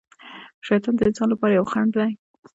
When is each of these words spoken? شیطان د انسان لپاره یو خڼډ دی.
شیطان 0.67 0.93
د 0.97 1.01
انسان 1.09 1.27
لپاره 1.31 1.53
یو 1.53 1.65
خڼډ 1.71 1.89
دی. 1.99 2.11